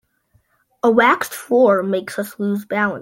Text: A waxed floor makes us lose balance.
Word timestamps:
A 0.81 0.89
waxed 0.89 1.31
floor 1.31 1.83
makes 1.83 2.17
us 2.17 2.39
lose 2.39 2.65
balance. 2.65 2.99